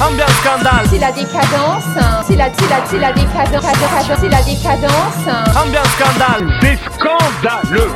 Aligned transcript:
Ambiance 0.00 0.30
scandale. 0.42 0.86
C'est 0.90 0.98
la 0.98 1.10
décadence. 1.10 1.84
C'est 2.26 2.36
la, 2.36 2.48
c'est 2.52 2.68
la, 2.68 2.86
c'est 2.86 2.98
la 2.98 3.12
décadence. 3.12 3.64
C'est 4.20 4.28
la 4.28 4.42
décadence. 4.42 5.56
Ambiance 5.56 5.88
scandale. 5.98 6.52
C'est 6.60 6.78
scandaleux 6.94 7.90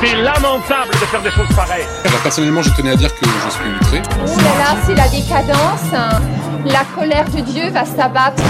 C'est 0.00 0.16
lamentable 0.16 0.90
de 0.90 1.06
faire 1.06 1.22
des 1.22 1.30
choses 1.30 1.48
pareilles 1.54 1.86
Alors 2.04 2.20
personnellement, 2.20 2.62
je 2.62 2.70
tenais 2.70 2.90
à 2.90 2.96
dire 2.96 3.14
que 3.14 3.24
je 3.24 3.50
suis 3.50 3.70
outré. 3.80 4.02
Oh 4.20 4.36
là 4.38 4.64
là, 4.64 4.80
c'est 4.84 4.94
la 4.94 5.08
décadence. 5.08 5.92
La 6.64 6.84
colère 6.94 7.24
de 7.30 7.40
Dieu 7.40 7.70
va 7.70 7.84
s'abattre. 7.84 8.42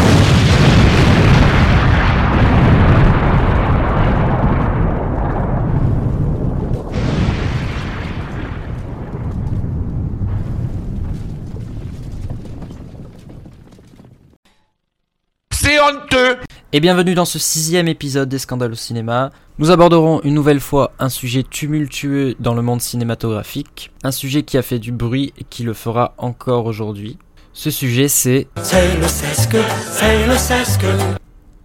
Et 16.72 16.80
bienvenue 16.80 17.14
dans 17.14 17.24
ce 17.24 17.38
sixième 17.38 17.88
épisode 17.88 18.28
des 18.28 18.38
Scandales 18.38 18.72
au 18.72 18.76
cinéma. 18.76 19.30
Nous 19.58 19.70
aborderons 19.70 20.20
une 20.22 20.34
nouvelle 20.34 20.60
fois 20.60 20.92
un 20.98 21.08
sujet 21.08 21.42
tumultueux 21.42 22.34
dans 22.40 22.54
le 22.54 22.60
monde 22.60 22.82
cinématographique, 22.82 23.90
un 24.04 24.10
sujet 24.10 24.42
qui 24.42 24.58
a 24.58 24.62
fait 24.62 24.78
du 24.78 24.92
bruit 24.92 25.32
et 25.38 25.44
qui 25.44 25.62
le 25.62 25.72
fera 25.72 26.14
encore 26.18 26.66
aujourd'hui. 26.66 27.16
Ce 27.54 27.70
sujet 27.70 28.08
c'est... 28.08 28.48
C'est 28.62 28.98
le 28.98 29.08
sesque, 29.08 29.56
c'est 29.90 30.26
le 30.26 30.36
sesque. 30.36 30.84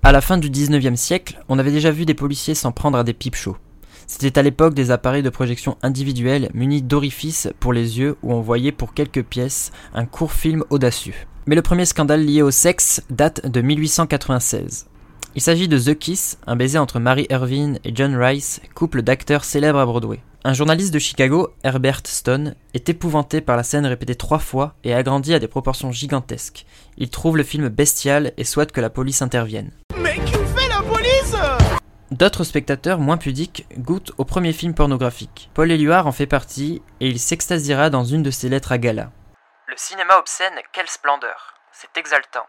À 0.04 0.12
la 0.14 0.22
fin 0.22 0.38
du 0.38 0.50
19e 0.50 0.95
siècle, 0.95 1.44
on 1.50 1.59
avait 1.59 1.72
déjà 1.72 1.92
vu 1.92 2.05
des 2.05 2.14
policiers 2.14 2.55
s'en 2.55 2.72
prendre 2.72 2.98
à 2.98 3.03
des 3.03 3.14
pipe 3.14 3.36
shows. 3.36 3.58
C'était 4.08 4.40
à 4.40 4.42
l'époque 4.42 4.73
des 4.73 4.92
appareils 4.92 5.23
de 5.23 5.30
projection 5.30 5.78
individuels 5.81 6.50
munis 6.53 6.81
d'orifices 6.81 7.50
pour 7.59 7.73
les 7.73 8.00
yeux 8.00 8.16
où 8.23 8.34
on 8.34 8.42
voyait 8.42 8.72
pour 8.72 8.94
quelques 8.94 9.23
pièces 9.23 9.72
un 9.94 10.05
court 10.05 10.31
film 10.31 10.64
audacieux. 10.69 11.16
Mais 11.45 11.55
le 11.55 11.61
premier 11.61 11.86
scandale 11.86 12.25
lié 12.25 12.41
au 12.41 12.52
sexe 12.52 13.02
date 13.09 13.45
de 13.45 13.61
1896. 13.61 14.88
Il 15.36 15.41
s'agit 15.41 15.67
de 15.67 15.77
The 15.77 15.97
Kiss, 15.97 16.38
un 16.47 16.55
baiser 16.55 16.77
entre 16.77 17.00
Mary 17.00 17.27
Irving 17.30 17.80
et 17.83 17.91
John 17.94 18.16
Rice, 18.16 18.61
couple 18.75 19.02
d'acteurs 19.02 19.44
célèbres 19.44 19.80
à 19.80 19.85
Broadway. 19.85 20.19
Un 20.45 20.53
journaliste 20.53 20.94
de 20.94 21.00
Chicago, 21.00 21.50
Herbert 21.63 22.02
Stone, 22.05 22.55
est 22.73 22.88
épouvanté 22.88 23.41
par 23.41 23.58
la 23.58 23.63
scène 23.63 23.85
répétée 23.85 24.16
trois 24.16 24.39
fois 24.39 24.75
et 24.85 24.94
agrandie 24.94 25.33
à 25.33 25.39
des 25.39 25.47
proportions 25.50 25.91
gigantesques. 25.91 26.66
Il 26.97 27.09
trouve 27.09 27.35
le 27.35 27.44
film 27.44 27.67
bestial 27.67 28.31
et 28.38 28.45
souhaite 28.45 28.72
que 28.72 28.81
la 28.81 28.89
police 28.89 29.22
intervienne. 29.22 29.72
Mais 30.02 30.16
qui 30.25 30.33
fait 30.33 30.69
la 30.69 30.81
police? 30.81 31.35
D'autres 32.11 32.45
spectateurs 32.45 33.00
moins 33.00 33.17
pudiques 33.17 33.66
goûtent 33.80 34.13
au 34.17 34.23
premier 34.23 34.53
film 34.53 34.73
pornographique. 34.73 35.50
Paul 35.53 35.72
Éluard 35.72 36.07
en 36.07 36.13
fait 36.13 36.28
partie 36.28 36.81
et 37.02 37.09
il 37.09 37.19
s'extasiera 37.19 37.89
dans 37.89 38.05
une 38.05 38.23
de 38.23 38.31
ses 38.31 38.47
lettres 38.47 38.72
à 38.72 38.78
gala. 38.78 39.11
Le 39.73 39.79
cinéma 39.79 40.19
obscène, 40.19 40.53
quelle 40.71 40.88
splendeur 40.88 41.55
C'est 41.71 41.97
exaltant. 41.97 42.45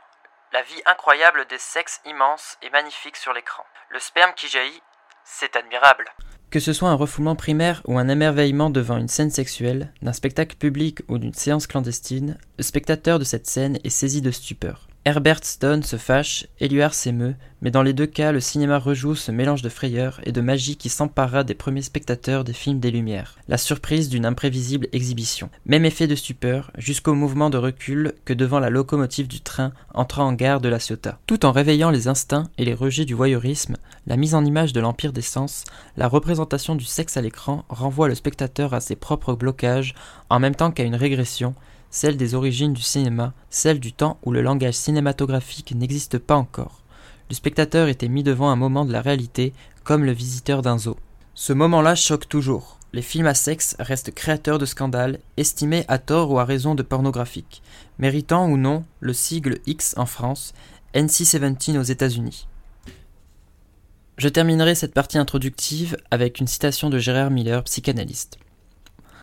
La 0.53 0.61
vie 0.61 0.83
incroyable 0.85 1.47
des 1.49 1.57
sexes 1.57 2.03
immenses 2.05 2.59
et 2.61 2.69
magnifiques 2.69 3.17
sur 3.17 3.33
l'écran. 3.33 3.63
Le 3.89 3.99
sperme 3.99 4.35
qui 4.37 4.47
jaillit, 4.47 4.83
c'est 5.25 5.57
admirable. 5.57 6.05
Que 6.51 6.61
ce 6.61 6.75
soit 6.75 6.91
un 6.91 6.95
refoulement 6.95 7.35
primaire 7.35 7.81
ou 7.87 7.99
un 7.99 8.11
émerveillement 8.11 8.69
devant 8.69 8.99
une 8.99 9.09
scène 9.09 9.31
sexuelle, 9.31 9.91
d'un 10.03 10.13
spectacle 10.13 10.57
public 10.57 10.99
ou 11.09 11.17
d'une 11.17 11.33
séance 11.33 11.67
clandestine, 11.67 12.39
le 12.59 12.63
spectateur 12.63 13.19
de 13.19 13.25
cette 13.25 13.47
scène 13.47 13.79
est 13.85 13.89
saisi 13.89 14.21
de 14.21 14.31
stupeur. 14.31 14.87
Herbert 15.07 15.45
Stone 15.45 15.83
se 15.83 15.97
fâche, 15.97 16.47
Éluard 16.61 16.95
s'émeut, 16.95 17.35
mais 17.61 17.71
dans 17.71 17.83
les 17.83 17.93
deux 17.93 18.07
cas, 18.07 18.33
le 18.33 18.41
cinéma 18.41 18.79
rejoue 18.79 19.15
ce 19.15 19.31
mélange 19.31 19.61
de 19.61 19.69
frayeur 19.69 20.19
et 20.25 20.33
de 20.33 20.41
magie 20.41 20.77
qui 20.77 20.89
s'empara 20.89 21.45
des 21.45 21.53
premiers 21.53 21.83
spectateurs 21.83 22.43
des 22.43 22.55
films 22.55 22.81
des 22.81 22.91
Lumières, 22.91 23.37
la 23.47 23.59
surprise 23.59 24.09
d'une 24.09 24.25
imprévisible 24.25 24.89
exhibition. 24.93 25.51
Même 25.67 25.85
effet 25.85 26.07
de 26.07 26.15
stupeur, 26.15 26.71
jusqu'au 26.79 27.13
mouvement 27.13 27.51
de 27.51 27.59
recul 27.59 28.15
que 28.25 28.33
devant 28.33 28.61
la 28.61 28.71
locomotive 28.71 29.29
du 29.29 29.43
train 29.43 29.73
entrant 29.93 30.25
en 30.25 30.33
gare 30.33 30.63
de 30.63 30.71
la 30.71 30.79
Ciotat. 30.79 31.19
Tout 31.27 31.45
en 31.45 31.53
réveillant 31.53 31.91
les 31.91 32.09
instincts 32.09 32.49
et 32.57 32.65
les 32.65 32.73
rejets 32.73 33.05
du 33.05 33.13
voyeurisme, 33.13 33.77
la 34.07 34.17
mise 34.17 34.35
en 34.35 34.43
image 34.43 34.73
de 34.73 34.81
l'empire 34.81 35.13
des 35.13 35.21
sens, 35.21 35.65
la 35.99 36.09
représentation 36.09 36.77
du 36.77 36.87
sexe 36.87 37.19
à 37.19 37.21
l'écran 37.21 37.67
renvoie 37.69 38.09
le 38.09 38.15
spectateur 38.15 38.73
à 38.73 38.81
ses 38.81 38.97
propres 38.97 39.35
blocages, 39.35 39.95
en 40.31 40.41
même 40.41 40.55
temps 40.55 40.71
qu'à 40.71 40.85
une 40.85 40.97
régression, 40.97 41.55
celle 41.95 42.17
des 42.17 42.35
origines 42.35 42.73
du 42.73 42.83
cinéma, 42.83 43.33
celle 43.51 43.79
du 43.79 43.93
temps 43.93 44.19
où 44.25 44.33
le 44.33 44.43
langage 44.43 44.75
cinématographique 44.75 45.77
n'existe 45.77 46.19
pas 46.19 46.35
encore. 46.35 46.83
Le 47.31 47.37
spectateur 47.37 47.87
était 47.87 48.09
mis 48.09 48.25
devant 48.25 48.49
un 48.51 48.57
moment 48.57 48.85
de 48.85 48.93
la 48.93 49.01
réalité, 49.01 49.53
comme 49.85 50.05
le 50.05 50.11
visiteur 50.11 50.61
d'un 50.61 50.77
zoo. 50.77 50.97
Ce 51.35 51.53
moment-là 51.53 51.95
choque 51.95 52.29
toujours. 52.29 52.81
Les 52.93 53.01
films 53.01 53.29
à 53.29 53.35
sexe 53.35 53.77
restent 53.79 54.13
créateurs 54.13 54.59
de 54.59 54.67
scandales, 54.67 55.21
estimés 55.37 55.85
à 55.87 55.99
tort 55.99 56.33
ou 56.33 56.41
à 56.41 56.45
raison 56.45 56.75
de 56.75 56.83
pornographiques, 56.83 57.63
méritant 58.01 58.49
ou 58.49 58.57
non 58.57 58.85
le 58.99 59.13
sigle 59.13 59.61
X 59.65 59.95
en 59.97 60.07
France, 60.07 60.53
NC-17 60.95 61.79
aux 61.79 61.83
États-Unis. 61.83 62.49
Je 64.19 64.29
terminerai 64.29 64.75
cette 64.75 64.95
partie 64.95 65.19
introductive 65.19 65.97
avec 66.11 66.41
une 66.41 66.49
citation 66.49 66.91
de 66.91 66.99
Gérard 66.99 67.31
Miller, 67.31 67.63
psychanalyste. 67.63 68.39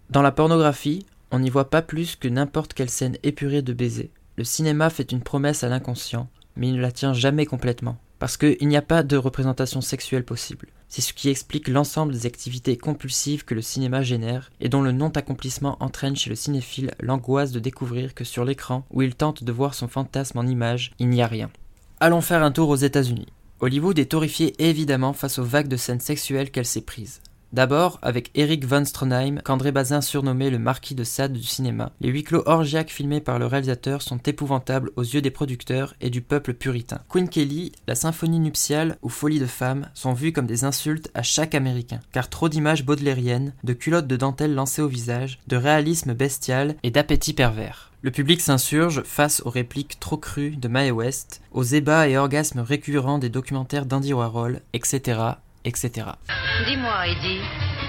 Dans 0.09 0.21
la 0.21 0.31
pornographie, 0.31 1.05
on 1.31 1.39
n'y 1.39 1.49
voit 1.49 1.69
pas 1.69 1.81
plus 1.81 2.15
que 2.15 2.27
n'importe 2.27 2.73
quelle 2.73 2.89
scène 2.89 3.17
épurée 3.23 3.61
de 3.61 3.73
baiser. 3.73 4.11
Le 4.37 4.43
cinéma 4.43 4.89
fait 4.89 5.11
une 5.11 5.21
promesse 5.21 5.63
à 5.63 5.69
l'inconscient, 5.69 6.29
mais 6.55 6.67
il 6.69 6.75
ne 6.75 6.81
la 6.81 6.91
tient 6.91 7.13
jamais 7.13 7.45
complètement, 7.45 7.97
parce 8.19 8.37
qu'il 8.37 8.67
n'y 8.67 8.77
a 8.77 8.81
pas 8.81 9.03
de 9.03 9.17
représentation 9.17 9.81
sexuelle 9.81 10.25
possible. 10.25 10.67
C'est 10.89 11.01
ce 11.01 11.13
qui 11.13 11.29
explique 11.29 11.69
l'ensemble 11.69 12.11
des 12.11 12.25
activités 12.25 12.77
compulsives 12.77 13.45
que 13.45 13.55
le 13.55 13.61
cinéma 13.61 14.01
génère 14.01 14.51
et 14.59 14.67
dont 14.67 14.81
le 14.81 14.91
non-accomplissement 14.91 15.77
entraîne 15.79 16.17
chez 16.17 16.29
le 16.29 16.35
cinéphile 16.35 16.91
l'angoisse 16.99 17.51
de 17.51 17.59
découvrir 17.59 18.13
que 18.13 18.25
sur 18.25 18.43
l'écran, 18.43 18.85
où 18.91 19.01
il 19.01 19.15
tente 19.15 19.43
de 19.43 19.51
voir 19.53 19.73
son 19.73 19.87
fantasme 19.87 20.37
en 20.37 20.45
image, 20.45 20.91
il 20.99 21.07
n'y 21.07 21.21
a 21.21 21.27
rien. 21.27 21.49
Allons 22.01 22.19
faire 22.19 22.43
un 22.43 22.51
tour 22.51 22.67
aux 22.67 22.75
États-Unis. 22.75 23.27
Hollywood 23.61 23.99
est 23.99 24.13
horrifié 24.13 24.55
évidemment 24.57 25.13
face 25.13 25.39
aux 25.39 25.43
vagues 25.43 25.67
de 25.67 25.77
scènes 25.77 25.99
sexuelles 25.99 26.51
qu'elle 26.51 26.65
s'est 26.65 26.81
prises. 26.81 27.21
D'abord 27.53 27.99
avec 28.01 28.31
Eric 28.33 28.65
von 28.65 28.85
Stroheim, 28.85 29.41
qu'André 29.43 29.73
Bazin 29.73 29.99
surnommait 29.99 30.49
le 30.49 30.57
marquis 30.57 30.95
de 30.95 31.03
Sade 31.03 31.33
du 31.33 31.43
cinéma. 31.43 31.91
Les 31.99 32.07
huis 32.07 32.23
clos 32.23 32.43
orgiaques 32.45 32.91
filmés 32.91 33.19
par 33.19 33.39
le 33.39 33.45
réalisateur 33.45 34.01
sont 34.01 34.19
épouvantables 34.19 34.91
aux 34.95 35.03
yeux 35.03 35.21
des 35.21 35.31
producteurs 35.31 35.93
et 35.99 36.09
du 36.09 36.21
peuple 36.21 36.53
puritain. 36.53 37.01
Queen 37.09 37.27
Kelly, 37.27 37.73
la 37.87 37.95
symphonie 37.95 38.39
nuptiale 38.39 38.97
ou 39.01 39.09
folie 39.09 39.39
de 39.39 39.45
femme 39.45 39.89
sont 39.93 40.13
vues 40.13 40.31
comme 40.31 40.47
des 40.47 40.63
insultes 40.63 41.11
à 41.13 41.23
chaque 41.23 41.53
américain, 41.53 41.99
car 42.13 42.29
trop 42.29 42.47
d'images 42.47 42.85
baudelairiennes, 42.85 43.53
de 43.65 43.73
culottes 43.73 44.07
de 44.07 44.15
dentelle 44.15 44.55
lancées 44.55 44.81
au 44.81 44.87
visage, 44.87 45.39
de 45.47 45.57
réalisme 45.57 46.13
bestial 46.13 46.75
et 46.83 46.91
d'appétit 46.91 47.33
pervers. 47.33 47.91
Le 48.01 48.11
public 48.11 48.39
s'insurge 48.39 49.03
face 49.03 49.41
aux 49.45 49.49
répliques 49.49 49.99
trop 49.99 50.17
crues 50.17 50.55
de 50.55 50.67
Mae 50.69 50.89
West, 50.89 51.41
aux 51.51 51.63
ébats 51.63 52.07
et 52.07 52.17
orgasmes 52.17 52.61
récurrents 52.61 53.19
des 53.19 53.29
documentaires 53.29 53.85
d'Andy 53.85 54.13
Warhol, 54.13 54.61
etc., 54.73 55.19
etc. 55.65 56.07
Dis-moi, 56.67 57.07
Eddie, 57.07 57.41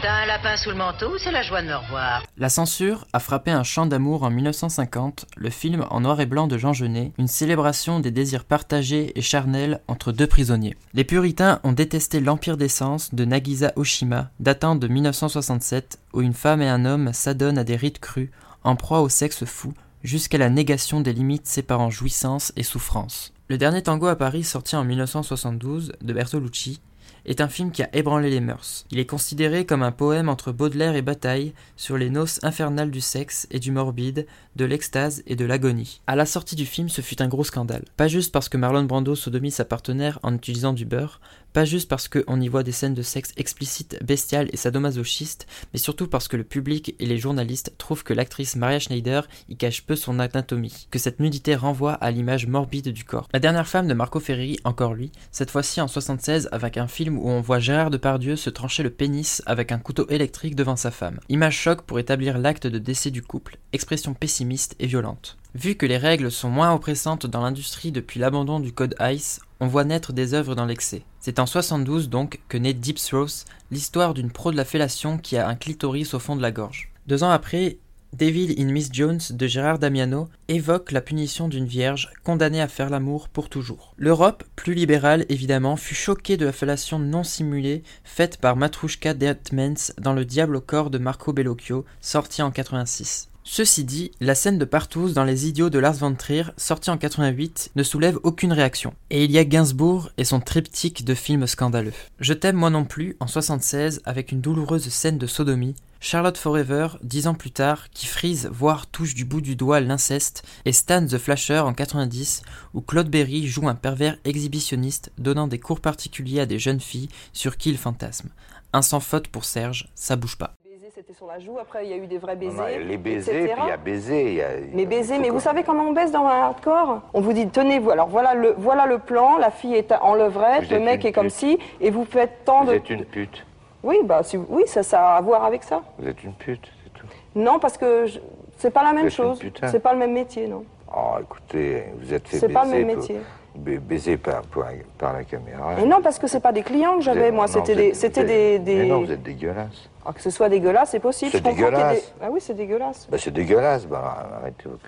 t'as 0.02 0.22
un 0.22 0.26
lapin 0.26 0.56
sous 0.56 0.70
le 0.70 0.76
manteau 0.76 1.14
ou 1.14 1.18
c'est 1.18 1.30
la 1.30 1.42
joie 1.42 1.62
de 1.62 1.68
me 1.68 1.74
revoir 1.74 2.22
La 2.36 2.48
censure 2.48 3.06
a 3.12 3.18
frappé 3.18 3.50
un 3.50 3.62
chant 3.62 3.86
d'amour 3.86 4.22
en 4.22 4.30
1950, 4.30 5.26
le 5.36 5.50
film 5.50 5.84
en 5.90 6.00
noir 6.00 6.20
et 6.20 6.26
blanc 6.26 6.46
de 6.46 6.58
Jean 6.58 6.72
Genet, 6.72 7.12
une 7.18 7.28
célébration 7.28 8.00
des 8.00 8.10
désirs 8.10 8.44
partagés 8.44 9.12
et 9.14 9.22
charnels 9.22 9.80
entre 9.88 10.12
deux 10.12 10.26
prisonniers. 10.26 10.76
Les 10.94 11.04
puritains 11.04 11.60
ont 11.64 11.72
détesté 11.72 12.20
l'Empire 12.20 12.56
des 12.56 12.68
sens 12.68 13.14
de 13.14 13.24
Nagisa 13.24 13.72
Oshima, 13.76 14.30
datant 14.40 14.76
de 14.76 14.88
1967, 14.88 15.98
où 16.12 16.20
une 16.20 16.34
femme 16.34 16.62
et 16.62 16.68
un 16.68 16.84
homme 16.84 17.12
s'adonnent 17.12 17.58
à 17.58 17.64
des 17.64 17.76
rites 17.76 18.00
crus, 18.00 18.30
en 18.64 18.76
proie 18.76 19.00
au 19.00 19.08
sexe 19.08 19.44
fou, 19.44 19.74
jusqu'à 20.02 20.38
la 20.38 20.50
négation 20.50 21.00
des 21.00 21.12
limites 21.12 21.46
séparant 21.46 21.90
jouissance 21.90 22.52
et 22.56 22.62
souffrance. 22.62 23.32
Le 23.48 23.58
dernier 23.58 23.82
tango 23.82 24.06
à 24.06 24.16
Paris, 24.16 24.44
sorti 24.44 24.76
en 24.76 24.84
1972, 24.84 25.92
de 26.00 26.12
Bertolucci, 26.12 26.80
est 27.24 27.40
un 27.40 27.48
film 27.48 27.70
qui 27.70 27.82
a 27.82 27.94
ébranlé 27.94 28.30
les 28.30 28.40
mœurs. 28.40 28.86
Il 28.90 28.98
est 28.98 29.06
considéré 29.06 29.66
comme 29.66 29.82
un 29.82 29.92
poème 29.92 30.28
entre 30.28 30.52
Baudelaire 30.52 30.96
et 30.96 31.02
Bataille 31.02 31.52
sur 31.76 31.96
les 31.96 32.10
noces 32.10 32.40
infernales 32.42 32.90
du 32.90 33.00
sexe 33.00 33.46
et 33.50 33.58
du 33.58 33.70
morbide, 33.70 34.26
de 34.56 34.64
l'extase 34.64 35.22
et 35.26 35.36
de 35.36 35.44
l'agonie. 35.44 36.00
À 36.06 36.16
la 36.16 36.26
sortie 36.26 36.56
du 36.56 36.66
film, 36.66 36.88
ce 36.88 37.00
fut 37.00 37.22
un 37.22 37.28
gros 37.28 37.44
scandale. 37.44 37.84
Pas 37.96 38.08
juste 38.08 38.32
parce 38.32 38.48
que 38.48 38.56
Marlon 38.56 38.84
Brando 38.84 39.14
sodomie 39.14 39.50
sa 39.50 39.64
partenaire 39.64 40.19
en 40.22 40.34
utilisant 40.34 40.72
du 40.72 40.84
beurre, 40.84 41.20
pas 41.52 41.64
juste 41.66 41.88
parce 41.88 42.08
qu'on 42.08 42.40
y 42.40 42.48
voit 42.48 42.62
des 42.62 42.72
scènes 42.72 42.94
de 42.94 43.02
sexe 43.02 43.32
explicites, 43.36 44.02
bestiales 44.02 44.48
et 44.52 44.56
sadomasochistes, 44.56 45.46
mais 45.72 45.78
surtout 45.78 46.06
parce 46.06 46.26
que 46.26 46.38
le 46.38 46.44
public 46.44 46.94
et 46.98 47.04
les 47.04 47.18
journalistes 47.18 47.75
trouvent 47.76 48.04
que 48.04 48.14
l'actrice 48.14 48.56
Maria 48.56 48.78
Schneider 48.78 49.28
y 49.50 49.56
cache 49.56 49.82
peu 49.82 49.94
son 49.94 50.18
anatomie, 50.18 50.86
que 50.90 50.98
cette 50.98 51.20
nudité 51.20 51.54
renvoie 51.54 51.92
à 51.92 52.10
l'image 52.10 52.46
morbide 52.46 52.88
du 52.88 53.04
corps. 53.04 53.28
La 53.34 53.40
dernière 53.40 53.68
femme 53.68 53.86
de 53.86 53.94
Marco 53.94 54.18
Ferreri, 54.18 54.58
encore 54.64 54.94
lui, 54.94 55.12
cette 55.30 55.50
fois-ci 55.50 55.80
en 55.82 55.88
76 55.88 56.48
avec 56.52 56.78
un 56.78 56.88
film 56.88 57.12
où 57.19 57.29
on 57.29 57.41
voit 57.41 57.59
Gérard 57.59 57.91
Depardieu 57.91 58.37
se 58.37 58.50
trancher 58.50 58.82
le 58.82 58.91
pénis 58.91 59.43
avec 59.47 59.73
un 59.73 59.79
couteau 59.79 60.06
électrique 60.09 60.56
devant 60.56 60.76
sa 60.76 60.91
femme. 60.91 61.20
Image 61.29 61.56
choc 61.56 61.82
pour 61.82 61.99
établir 61.99 62.38
l'acte 62.38 62.67
de 62.67 62.79
décès 62.79 63.11
du 63.11 63.23
couple, 63.23 63.59
expression 63.73 64.14
pessimiste 64.14 64.76
et 64.79 64.87
violente. 64.87 65.37
Vu 65.55 65.75
que 65.75 65.87
les 65.87 65.99
règles 65.99 66.31
sont 66.31 66.49
moins 66.49 66.73
oppressantes 66.73 67.26
dans 67.26 67.43
l'industrie 67.43 67.93
depuis 67.93 68.20
l'abandon 68.20 68.61
du 68.61 68.73
code 68.73 68.94
ICE, 69.00 69.41
on 69.61 69.67
voit 69.67 69.85
naître 69.85 70.12
des 70.12 70.35
œuvres 70.35 70.55
dans 70.55 70.64
l'excès. 70.64 71.03
C'est 71.20 71.38
en 71.38 71.47
72 71.47 72.09
donc 72.09 72.41
que 72.49 72.56
naît 72.56 72.73
Deep 72.73 72.97
Throat, 72.97 73.44
l'histoire 73.70 74.14
d'une 74.14 74.31
pro 74.31 74.50
de 74.50 74.56
la 74.56 74.64
fellation 74.64 75.19
qui 75.19 75.37
a 75.37 75.47
un 75.47 75.55
clitoris 75.55 76.14
au 76.14 76.19
fond 76.19 76.37
de 76.37 76.43
la 76.43 76.50
gorge. 76.50 76.93
Deux 77.06 77.23
ans 77.23 77.31
après, 77.31 77.79
Devil 78.12 78.55
in 78.59 78.67
Miss 78.67 78.91
Jones 78.93 79.20
de 79.31 79.47
Gérard 79.47 79.79
Damiano 79.79 80.29
évoque 80.49 80.93
la 80.93 81.00
punition 81.00 81.49
d'une 81.49 81.64
vierge 81.64 82.11
condamnée 82.25 82.61
à 82.61 82.69
faire 82.69 82.91
l'amour 82.91 83.31
pour 83.31 83.49
toujours. 83.49 83.94
L'Europe, 83.97 84.44
plus 84.55 84.75
libérale 84.75 85.25
évidemment, 85.31 85.76
fut 85.76 85.94
choquée 85.94 86.37
de 86.37 86.44
la 86.44 86.53
fellation 86.53 86.99
non 86.99 87.25
simulée 87.25 87.82
faite 88.05 88.37
par 88.37 88.55
Matrouchka 88.56 89.14
Deatmans 89.14 89.93
dans 89.99 90.12
Le 90.12 90.26
Diable 90.26 90.56
au 90.56 90.61
corps 90.61 90.91
de 90.91 90.99
Marco 90.99 91.32
Bellocchio, 91.32 91.87
sorti 92.03 92.43
en 92.43 92.50
86. 92.50 93.31
Ceci 93.44 93.82
dit, 93.85 94.12
la 94.20 94.35
scène 94.35 94.59
de 94.59 94.64
Partouze 94.67 95.14
dans 95.14 95.25
Les 95.25 95.49
Idiots 95.49 95.70
de 95.70 95.79
Lars 95.79 95.94
von 95.94 96.14
Trier, 96.14 96.44
sorti 96.59 96.91
en 96.91 96.99
88, 96.99 97.73
ne 97.75 97.82
soulève 97.82 98.19
aucune 98.23 98.53
réaction. 98.53 98.94
Et 99.09 99.25
il 99.25 99.32
y 99.32 99.38
a 99.38 99.44
Gainsbourg 99.44 100.11
et 100.19 100.25
son 100.25 100.41
triptyque 100.41 101.05
de 101.05 101.14
films 101.14 101.47
scandaleux. 101.47 101.94
Je 102.20 102.35
t'aime 102.35 102.56
moi 102.56 102.70
non 102.70 102.85
plus, 102.85 103.17
en 103.20 103.26
76, 103.26 104.03
avec 104.05 104.32
une 104.32 104.43
douloureuse 104.43 104.88
scène 104.88 105.19
de 105.19 105.26
sodomie, 105.26 105.75
Charlotte 106.04 106.37
Forever, 106.37 106.88
dix 107.04 107.28
ans 107.28 107.34
plus 107.34 107.52
tard, 107.52 107.88
qui 107.90 108.08
frise, 108.08 108.50
voire 108.52 108.88
touche 108.88 109.14
du 109.14 109.25
bout 109.25 109.40
du 109.40 109.54
doigt 109.54 109.78
l'inceste, 109.78 110.43
et 110.64 110.72
Stan 110.72 111.06
the 111.06 111.16
Flasher 111.16 111.60
en 111.60 111.72
90, 111.72 112.43
où 112.75 112.81
Claude 112.81 113.08
Berry 113.08 113.46
joue 113.46 113.69
un 113.69 113.76
pervers 113.76 114.16
exhibitionniste 114.25 115.12
donnant 115.16 115.46
des 115.46 115.60
cours 115.60 115.78
particuliers 115.78 116.40
à 116.40 116.46
des 116.46 116.58
jeunes 116.58 116.81
filles 116.81 117.08
sur 117.32 117.56
qui 117.56 117.70
il 117.70 117.78
fantasme. 117.78 118.31
Un 118.72 118.82
sans 118.82 118.99
faute 118.99 119.28
pour 119.28 119.44
Serge, 119.44 119.88
ça 119.94 120.16
bouge 120.16 120.37
pas 120.37 120.54
c'était 120.94 121.14
sur 121.14 121.26
la 121.26 121.38
joue. 121.38 121.58
Après, 121.58 121.87
il 121.87 121.90
y 121.90 121.94
a 121.94 121.96
eu 121.96 122.06
des 122.06 122.19
vrais 122.19 122.37
baisers. 122.37 122.54
Non, 122.54 122.87
les 122.87 122.99
baisers, 122.99 123.54
puis 123.54 123.62
il 123.64 123.69
y 123.69 123.72
a 123.72 123.76
baiser. 123.78 124.34
Y 124.34 124.43
a, 124.43 124.49
mais 124.75 124.84
baiser, 124.84 125.19
mais 125.19 125.31
vous 125.31 125.40
savez 125.40 125.62
comment 125.62 125.84
on 125.84 125.93
baisse 125.93 126.12
dans 126.12 126.26
un 126.26 126.43
hardcore? 126.43 127.00
On 127.14 127.22
vous 127.22 127.32
dit, 127.32 127.49
tenez-vous, 127.49 127.90
alors 127.90 128.08
voilà 128.08 128.34
le, 128.34 128.54
voilà 128.58 128.84
le 128.84 128.99
plan, 128.99 129.38
la 129.38 129.50
fille 129.50 129.75
est 129.75 129.90
en 129.90 130.14
levrette, 130.14 130.70
le 130.70 130.81
mec 130.81 131.06
est 131.06 131.12
comme 131.12 131.31
ci, 131.31 131.58
et 131.81 131.90
vous 131.90 132.04
faites 132.04 132.44
tant 132.44 132.64
vous 132.64 132.72
de... 132.72 132.72
Vous 132.72 132.76
êtes 132.76 132.90
une 132.90 133.04
pute. 133.06 133.46
Oui, 133.82 133.99
bah, 134.05 134.23
oui, 134.49 134.62
ça, 134.67 134.82
ça 134.82 135.14
a 135.14 135.17
à 135.17 135.20
voir 135.20 135.44
avec 135.44 135.62
ça. 135.62 135.82
Vous 135.99 136.08
êtes 136.08 136.23
une 136.23 136.34
pute, 136.34 136.70
c'est 136.84 136.93
tout. 136.93 137.06
Non, 137.34 137.58
parce 137.58 137.76
que 137.76 138.06
je... 138.06 138.20
c'est 138.58 138.70
pas 138.70 138.82
la 138.82 138.93
même 138.93 139.11
chose. 139.11 139.40
C'est 139.67 139.81
pas 139.81 139.93
le 139.93 139.99
même 139.99 140.12
métier, 140.12 140.46
non. 140.46 140.64
Oh, 140.94 141.17
écoutez, 141.20 141.84
vous 141.99 142.12
êtes 142.12 142.29
fait 142.29 142.38
C'est 142.38 142.49
pas 142.49 142.64
le 142.64 142.70
même 142.70 142.87
pour... 142.87 142.96
métier 142.96 143.20
baiser 143.55 144.17
par, 144.17 144.43
par, 144.43 144.69
par, 144.99 145.12
la 145.12 145.25
caméra. 145.25 145.75
Mais 145.76 145.84
non, 145.84 146.00
parce 146.02 146.19
que 146.19 146.26
c'est 146.26 146.40
pas 146.40 146.52
des 146.52 146.62
clients 146.62 146.96
que 146.96 147.02
j'avais, 147.02 147.31
moi. 147.31 147.46
C'était 147.49 147.75
des, 147.75 147.94
c'était 147.94 148.25
des, 148.25 148.58
des, 148.58 148.76
Mais 148.76 148.87
non, 148.87 149.02
vous 149.02 149.12
êtes 149.12 149.23
dégueulasse. 149.23 149.88
Ah, 150.05 150.12
que 150.12 150.20
ce 150.20 150.31
soit 150.31 150.49
dégueulasse, 150.49 150.90
c'est 150.90 151.00
possible. 151.00 151.31
C'est 151.32 151.43
dégueulasse. 151.43 151.96
Des... 151.96 152.25
Ah 152.25 152.28
oui, 152.31 152.40
c'est 152.40 152.55
dégueulasse. 152.55 153.06
Bah, 153.11 153.19
c'est 153.20 153.31
dégueulasse. 153.31 153.87
Bah, 153.87 154.26
arrêtez 154.40 154.64
vos 154.69 154.78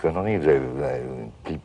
conneries. 0.00 0.36
Vous 0.38 0.48
avez, 0.48 0.58
vous 0.58 0.82
avez 0.82 1.58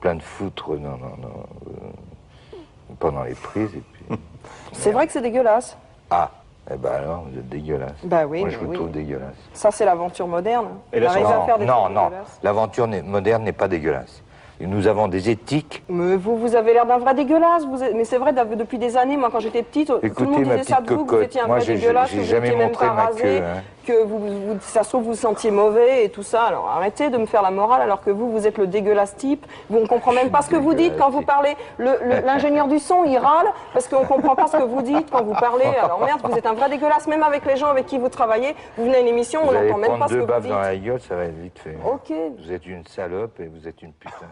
plein 0.00 0.14
de 0.14 0.22
foutre 0.22 0.70
non, 0.76 0.98
non, 0.98 1.16
non, 1.20 2.58
pendant 2.98 3.24
les 3.24 3.34
prises. 3.34 3.74
Et 3.74 3.82
puis... 3.92 4.18
c'est 4.72 4.92
vrai 4.92 5.06
que 5.06 5.12
c'est 5.12 5.22
dégueulasse. 5.22 5.76
Ah. 6.10 6.30
Eh 6.68 6.76
ben 6.76 6.90
alors, 6.94 7.24
vous 7.30 7.38
êtes 7.38 7.48
dégueulasse. 7.48 7.94
Bah 8.02 8.26
oui, 8.26 8.40
Moi, 8.40 8.48
je 8.48 8.58
vous 8.58 8.66
oui. 8.66 8.74
trouve 8.74 8.90
dégueulasse. 8.90 9.36
Ça, 9.52 9.70
c'est 9.70 9.84
l'aventure 9.84 10.26
moderne. 10.26 10.66
Et 10.92 10.98
là, 10.98 11.14
non, 11.14 11.28
à 11.28 11.46
faire 11.46 11.58
des 11.58 11.64
non, 11.64 11.88
non. 11.88 12.10
L'aventure 12.42 12.88
moderne 12.88 13.44
n'est 13.44 13.52
pas 13.52 13.68
dégueulasse. 13.68 14.22
Nous 14.58 14.86
avons 14.86 15.06
des 15.06 15.28
éthiques. 15.30 15.84
Mais 15.88 16.16
vous, 16.16 16.36
vous 16.38 16.56
avez 16.56 16.72
l'air 16.72 16.86
d'un 16.86 16.98
vrai 16.98 17.14
dégueulasse. 17.14 17.64
Vous 17.66 17.82
êtes... 17.82 17.94
Mais 17.94 18.04
c'est 18.04 18.18
vrai, 18.18 18.32
depuis 18.32 18.78
des 18.78 18.96
années, 18.96 19.16
moi, 19.16 19.28
quand 19.30 19.38
j'étais 19.38 19.62
petite, 19.62 19.92
Écoutez, 20.02 20.10
tout 20.10 20.24
le 20.24 20.30
monde 20.30 20.44
disait 20.44 20.62
ça 20.64 20.80
de 20.80 20.94
vous, 20.94 21.04
que 21.04 21.14
vous 21.16 21.22
étiez 21.22 21.42
un 21.42 21.46
moi, 21.46 21.58
vrai 21.58 21.74
dégueulasse, 21.74 22.10
que 22.10 22.16
vous 22.16 22.24
jamais 22.24 22.48
n'étiez 22.48 22.64
même 22.64 22.72
pas 22.72 22.88
rasé, 22.90 23.22
queue, 23.22 23.42
hein. 23.44 23.62
Que 23.86 24.04
vous, 24.04 24.18
vous, 24.18 24.58
ça 24.60 24.82
se 24.82 24.90
trouve, 24.90 25.04
vous 25.04 25.10
vous 25.10 25.16
sentiez 25.16 25.50
mauvais 25.50 26.04
et 26.04 26.10
tout 26.10 26.22
ça. 26.22 26.42
Alors 26.42 26.68
arrêtez 26.68 27.08
de 27.08 27.16
me 27.16 27.26
faire 27.26 27.42
la 27.42 27.50
morale 27.50 27.80
alors 27.80 28.02
que 28.02 28.10
vous, 28.10 28.30
vous 28.30 28.46
êtes 28.46 28.58
le 28.58 28.66
dégueulasse 28.66 29.16
type. 29.16 29.46
Vous, 29.70 29.78
on 29.78 29.86
comprend 29.86 30.12
même 30.12 30.30
pas 30.30 30.42
ce 30.42 30.50
que 30.50 30.56
vous 30.56 30.74
dites 30.74 30.94
quand 30.98 31.10
vous 31.10 31.22
parlez. 31.22 31.56
L'ingénieur 31.78 32.68
du 32.68 32.78
son, 32.78 33.04
il 33.04 33.16
râle 33.16 33.46
parce 33.72 33.88
qu'on 33.88 34.04
comprend 34.04 34.34
pas 34.34 34.48
ce 34.48 34.56
que 34.56 34.64
vous 34.64 34.82
dites 34.82 35.08
quand 35.10 35.22
vous 35.22 35.34
parlez. 35.34 35.64
Alors 35.64 36.00
merde, 36.04 36.20
vous 36.22 36.36
êtes 36.36 36.46
un 36.46 36.54
vrai 36.54 36.68
dégueulasse, 36.68 37.06
même 37.06 37.22
avec 37.22 37.46
les 37.46 37.56
gens 37.56 37.68
avec 37.68 37.86
qui 37.86 37.98
vous 37.98 38.08
travaillez. 38.08 38.54
Vous 38.76 38.84
venez 38.84 38.96
à 38.96 39.00
une 39.00 39.08
émission, 39.08 39.42
on 39.44 39.52
n'entend 39.52 39.78
même 39.78 39.98
pas 39.98 40.08
ce 40.08 40.14
que 40.14 40.18
vous 40.20 40.26
dites. 40.26 40.42
deux 40.42 40.48
dans 40.48 40.60
la 40.60 40.76
gueule, 40.76 41.00
ça 41.00 41.16
va 41.16 41.24
être 41.24 41.38
vite 41.38 41.58
fait. 41.58 41.78
Ok. 41.84 42.12
Vous 42.38 42.52
êtes 42.52 42.66
une 42.66 42.84
salope 42.86 43.38
et 43.40 43.46
vous 43.46 43.68
êtes 43.68 43.80
une 43.82 43.92
putain. 43.92 44.26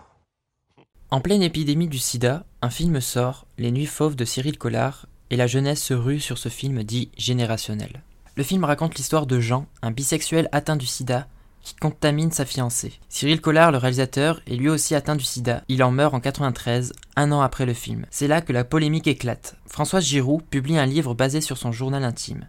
En 1.10 1.20
pleine 1.20 1.42
épidémie 1.42 1.86
du 1.86 1.98
sida, 1.98 2.42
un 2.60 2.70
film 2.70 3.00
sort, 3.00 3.46
Les 3.56 3.70
Nuits 3.70 3.86
Fauves 3.86 4.16
de 4.16 4.24
Cyril 4.24 4.58
Collard, 4.58 5.06
et 5.30 5.36
la 5.36 5.46
jeunesse 5.46 5.82
se 5.82 5.94
rue 5.94 6.18
sur 6.18 6.38
ce 6.38 6.48
film 6.48 6.82
dit 6.82 7.10
générationnel. 7.16 8.02
Le 8.36 8.42
film 8.42 8.64
raconte 8.64 8.96
l'histoire 8.96 9.26
de 9.26 9.38
Jean, 9.38 9.66
un 9.80 9.92
bisexuel 9.92 10.48
atteint 10.50 10.74
du 10.74 10.86
sida, 10.86 11.28
qui 11.62 11.76
contamine 11.76 12.32
sa 12.32 12.44
fiancée. 12.44 12.92
Cyril 13.08 13.40
Collard, 13.40 13.70
le 13.70 13.78
réalisateur, 13.78 14.40
est 14.48 14.56
lui 14.56 14.68
aussi 14.68 14.96
atteint 14.96 15.14
du 15.14 15.24
sida. 15.24 15.62
Il 15.68 15.84
en 15.84 15.92
meurt 15.92 16.14
en 16.14 16.20
93, 16.20 16.92
un 17.14 17.30
an 17.30 17.42
après 17.42 17.64
le 17.64 17.74
film. 17.74 18.06
C'est 18.10 18.26
là 18.26 18.40
que 18.40 18.52
la 18.52 18.64
polémique 18.64 19.06
éclate. 19.06 19.54
Françoise 19.66 20.04
Giroud 20.04 20.42
publie 20.42 20.78
un 20.78 20.84
livre 20.84 21.14
basé 21.14 21.40
sur 21.40 21.58
son 21.58 21.70
journal 21.70 22.02
intime. 22.02 22.48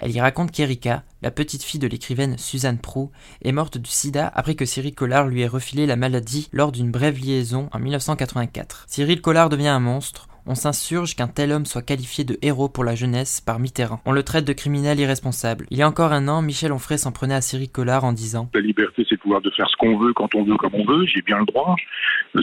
Elle 0.00 0.12
y 0.12 0.20
raconte 0.20 0.52
qu'Erika, 0.52 1.02
la 1.20 1.32
petite 1.32 1.64
fille 1.64 1.80
de 1.80 1.88
l'écrivaine 1.88 2.38
Suzanne 2.38 2.78
Prou, 2.78 3.10
est 3.42 3.52
morte 3.52 3.76
du 3.76 3.90
sida 3.90 4.30
après 4.36 4.54
que 4.54 4.64
Cyril 4.64 4.94
Collard 4.94 5.26
lui 5.26 5.42
ait 5.42 5.48
refilé 5.48 5.84
la 5.86 5.96
maladie 5.96 6.48
lors 6.52 6.70
d'une 6.70 6.92
brève 6.92 7.18
liaison 7.18 7.68
en 7.72 7.80
1984. 7.80 8.86
Cyril 8.88 9.20
Collard 9.20 9.48
devient 9.48 9.66
un 9.66 9.80
monstre, 9.80 10.28
on 10.46 10.54
s'insurge 10.54 11.16
qu'un 11.16 11.28
tel 11.28 11.52
homme 11.52 11.66
soit 11.66 11.82
qualifié 11.82 12.24
de 12.24 12.38
héros 12.42 12.68
pour 12.68 12.84
la 12.84 12.94
jeunesse 12.94 13.40
par 13.40 13.58
Mitterrand. 13.58 14.00
On 14.04 14.12
le 14.12 14.22
traite 14.22 14.44
de 14.44 14.52
criminel 14.52 15.00
irresponsable. 15.00 15.66
Il 15.70 15.78
y 15.78 15.82
a 15.82 15.88
encore 15.88 16.12
un 16.12 16.28
an, 16.28 16.42
Michel 16.42 16.72
Onfray 16.72 16.98
s'en 16.98 17.12
prenait 17.12 17.34
à 17.34 17.40
Cyril 17.40 17.70
Collard 17.70 18.04
en 18.04 18.12
disant 18.12 18.50
La 18.54 18.60
liberté, 18.60 19.04
c'est 19.08 19.14
le 19.14 19.18
pouvoir 19.18 19.40
de 19.40 19.50
faire 19.50 19.68
ce 19.68 19.76
qu'on 19.76 19.98
veut, 19.98 20.12
quand 20.12 20.34
on 20.34 20.44
veut, 20.44 20.56
comme 20.56 20.74
on 20.74 20.84
veut, 20.84 21.06
j'ai 21.06 21.22
bien 21.22 21.38
le 21.38 21.46
droit. 21.46 21.76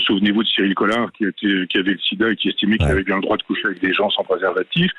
Souvenez-vous 0.05 0.43
de 0.43 0.47
Cyril 0.47 0.73
Collard 0.73 1.11
qui, 1.13 1.25
était, 1.25 1.67
qui 1.69 1.77
avait 1.77 1.91
le 1.91 1.99
sida 1.99 2.29
et 2.29 2.35
qui 2.35 2.49
estimait 2.49 2.77
qu'il 2.77 2.87
avait 2.87 3.03
bien 3.03 3.15
le 3.15 3.21
droit 3.21 3.37
de 3.37 3.43
coucher 3.43 3.65
avec 3.65 3.81
des 3.81 3.93
gens 3.93 4.09
sans 4.09 4.23
préservatif. 4.23 4.91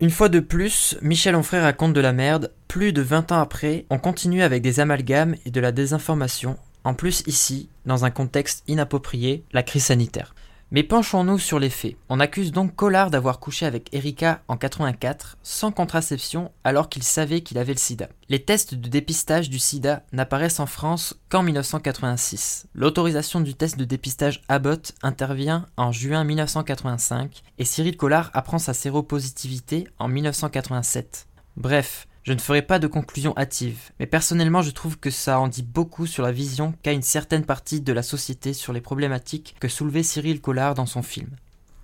Une 0.00 0.10
fois 0.10 0.28
de 0.28 0.40
plus, 0.40 0.96
Michel 1.02 1.36
Onfray 1.36 1.60
raconte 1.60 1.92
de 1.92 2.00
la 2.00 2.12
merde. 2.12 2.52
Plus 2.66 2.92
de 2.92 3.02
20 3.02 3.32
ans 3.32 3.40
après, 3.40 3.86
on 3.90 3.98
continue 3.98 4.42
avec 4.42 4.62
des 4.62 4.80
amalgames 4.80 5.34
et 5.46 5.50
de 5.50 5.60
la 5.60 5.72
désinformation. 5.72 6.56
En 6.84 6.94
plus 6.94 7.22
ici, 7.26 7.68
dans 7.86 8.04
un 8.04 8.10
contexte 8.10 8.64
inapproprié, 8.68 9.42
la 9.52 9.62
crise 9.62 9.84
sanitaire. 9.84 10.34
Mais 10.70 10.82
penchons-nous 10.82 11.38
sur 11.38 11.58
les 11.58 11.70
faits. 11.70 11.96
On 12.10 12.20
accuse 12.20 12.52
donc 12.52 12.76
Collard 12.76 13.10
d'avoir 13.10 13.40
couché 13.40 13.64
avec 13.64 13.88
Erika 13.94 14.42
en 14.48 14.58
84 14.58 15.38
sans 15.42 15.72
contraception 15.72 16.52
alors 16.62 16.90
qu'il 16.90 17.02
savait 17.02 17.40
qu'il 17.40 17.56
avait 17.56 17.72
le 17.72 17.78
sida. 17.78 18.10
Les 18.28 18.44
tests 18.44 18.74
de 18.74 18.88
dépistage 18.90 19.48
du 19.48 19.58
sida 19.58 20.02
n'apparaissent 20.12 20.60
en 20.60 20.66
France 20.66 21.18
qu'en 21.30 21.42
1986. 21.42 22.66
L'autorisation 22.74 23.40
du 23.40 23.54
test 23.54 23.78
de 23.78 23.86
dépistage 23.86 24.42
Abbott 24.48 24.92
intervient 25.02 25.64
en 25.78 25.90
juin 25.90 26.22
1985 26.24 27.42
et 27.56 27.64
Cyril 27.64 27.96
Collard 27.96 28.30
apprend 28.34 28.58
sa 28.58 28.74
séropositivité 28.74 29.88
en 29.98 30.08
1987. 30.08 31.28
Bref, 31.56 32.06
je 32.24 32.32
ne 32.32 32.38
ferai 32.38 32.62
pas 32.62 32.78
de 32.78 32.86
conclusion 32.86 33.32
hâtive, 33.36 33.90
mais 34.00 34.06
personnellement 34.06 34.62
je 34.62 34.70
trouve 34.70 34.98
que 34.98 35.10
ça 35.10 35.40
en 35.40 35.48
dit 35.48 35.62
beaucoup 35.62 36.06
sur 36.06 36.22
la 36.22 36.32
vision 36.32 36.74
qu'a 36.82 36.92
une 36.92 37.02
certaine 37.02 37.44
partie 37.44 37.80
de 37.80 37.92
la 37.92 38.02
société 38.02 38.52
sur 38.52 38.72
les 38.72 38.80
problématiques 38.80 39.56
que 39.60 39.68
soulevait 39.68 40.02
Cyril 40.02 40.40
Collard 40.40 40.74
dans 40.74 40.86
son 40.86 41.02
film. 41.02 41.30